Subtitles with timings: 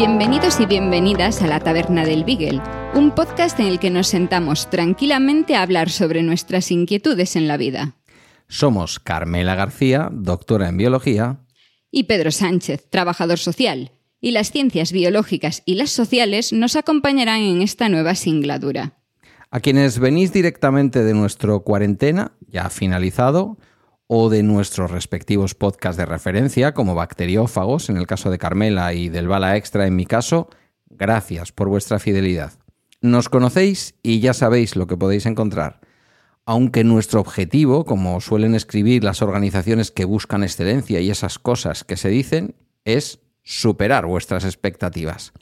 [0.00, 2.62] Bienvenidos y bienvenidas a la Taberna del Beagle,
[2.94, 7.58] un podcast en el que nos sentamos tranquilamente a hablar sobre nuestras inquietudes en la
[7.58, 7.96] vida.
[8.48, 11.40] Somos Carmela García, doctora en biología,
[11.90, 13.90] Y Pedro Sánchez, trabajador social.
[14.22, 18.94] Y las ciencias biológicas y las sociales nos acompañarán en esta nueva singladura.
[19.50, 23.58] a quienes venís directamente de nuestro cuarentena, ya finalizado,
[24.12, 29.08] o de nuestros respectivos podcasts de referencia, como Bacteriófagos, en el caso de Carmela, y
[29.08, 30.50] del Bala Extra, en mi caso,
[30.88, 32.54] gracias por vuestra fidelidad.
[33.00, 35.78] Nos conocéis y ya sabéis lo que podéis encontrar.
[36.44, 41.96] Aunque nuestro objetivo, como suelen escribir las organizaciones que buscan excelencia y esas cosas que
[41.96, 45.32] se dicen, es superar vuestras expectativas.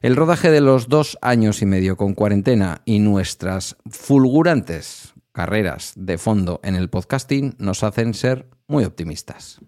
[0.00, 6.18] El rodaje de los dos años y medio con cuarentena y nuestras fulgurantes carreras de
[6.18, 9.60] fondo en el podcasting nos hacen ser muy optimistas.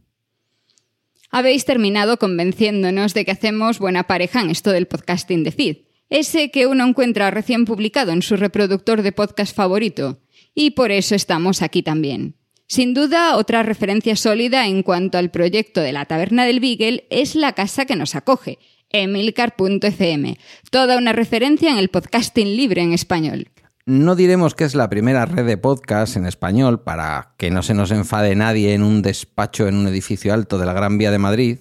[1.31, 5.77] Habéis terminado convenciéndonos de que hacemos buena pareja en esto del podcasting de feed,
[6.09, 10.21] ese que uno encuentra recién publicado en su reproductor de podcast favorito,
[10.55, 12.37] y por eso estamos aquí también.
[12.67, 17.35] Sin duda, otra referencia sólida en cuanto al proyecto de la Taberna del Beagle es
[17.35, 18.59] la casa que nos acoge,
[18.91, 20.39] emilcar.fm,
[20.71, 23.49] toda una referencia en el podcasting libre en español.
[23.87, 27.75] No diremos que es la primera red de podcast en español para que no se
[27.75, 31.19] nos enfade nadie en un despacho en un edificio alto de la Gran Vía de
[31.19, 31.59] Madrid,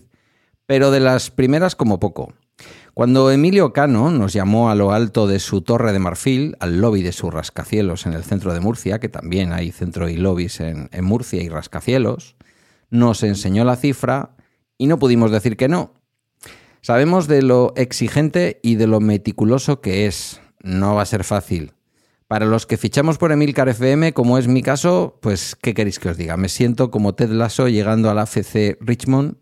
[0.66, 2.33] pero de las primeras como poco.
[2.94, 7.01] Cuando Emilio Cano nos llamó a lo alto de su torre de marfil, al lobby
[7.01, 10.88] de sus rascacielos en el centro de Murcia, que también hay centro y lobbies en,
[10.94, 12.38] en Murcia y rascacielos,
[12.89, 14.38] nos enseñó la cifra
[14.78, 15.91] y no pudimos decir que no.
[16.79, 20.39] Sabemos de lo exigente y de lo meticuloso que es.
[20.62, 21.73] No va a ser fácil.
[22.33, 26.09] Para los que fichamos por Emilcar FM, como es mi caso, pues, ¿qué queréis que
[26.09, 26.35] os diga?
[26.35, 29.35] Me siento como Ted Lasso llegando al AFC Richmond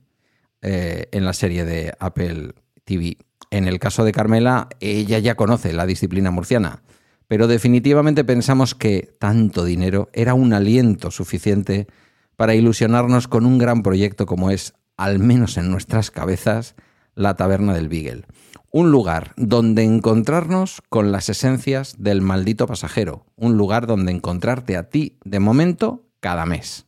[0.62, 2.52] eh, en la serie de Apple
[2.84, 3.16] TV.
[3.50, 6.84] En el caso de Carmela, ella ya conoce la disciplina murciana,
[7.30, 11.88] pero definitivamente pensamos que tanto dinero era un aliento suficiente
[12.36, 16.76] para ilusionarnos con un gran proyecto como es, al menos en nuestras cabezas,
[17.16, 18.26] la Taberna del Beagle
[18.72, 24.90] un lugar donde encontrarnos con las esencias del maldito pasajero, un lugar donde encontrarte a
[24.90, 26.86] ti de momento cada mes.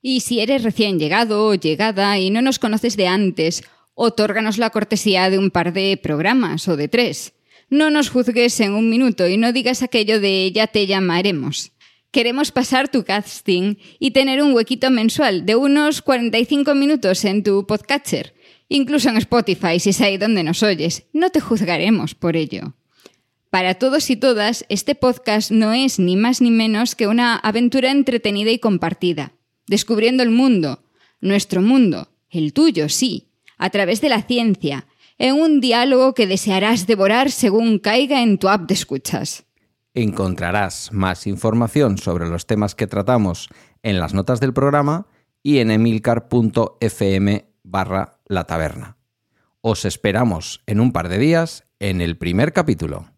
[0.00, 3.64] Y si eres recién llegado o llegada y no nos conoces de antes,
[3.94, 7.34] otórganos la cortesía de un par de programas o de tres.
[7.68, 11.72] No nos juzgues en un minuto y no digas aquello de ya te llamaremos.
[12.10, 17.66] Queremos pasar tu casting y tener un huequito mensual de unos 45 minutos en tu
[17.66, 18.34] podcatcher
[18.72, 21.04] incluso en Spotify, si es ahí donde nos oyes.
[21.12, 22.74] No te juzgaremos por ello.
[23.50, 27.90] Para todos y todas, este podcast no es ni más ni menos que una aventura
[27.90, 29.32] entretenida y compartida,
[29.66, 30.82] descubriendo el mundo,
[31.20, 33.28] nuestro mundo, el tuyo, sí,
[33.58, 34.86] a través de la ciencia,
[35.18, 39.44] en un diálogo que desearás devorar según caiga en tu app de escuchas.
[39.92, 43.50] Encontrarás más información sobre los temas que tratamos
[43.82, 45.06] en las notas del programa
[45.42, 48.96] y en emilcar.fm barra la taberna.
[49.60, 53.11] Os esperamos en un par de días en el primer capítulo.